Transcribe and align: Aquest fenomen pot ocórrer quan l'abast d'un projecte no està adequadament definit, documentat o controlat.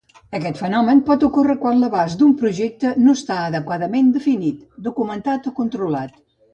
Aquest 0.37 0.61
fenomen 0.61 1.03
pot 1.09 1.25
ocórrer 1.27 1.57
quan 1.65 1.83
l'abast 1.83 2.21
d'un 2.23 2.33
projecte 2.41 2.95
no 3.05 3.17
està 3.21 3.39
adequadament 3.53 4.13
definit, 4.19 4.69
documentat 4.93 5.51
o 5.55 5.59
controlat. 5.63 6.23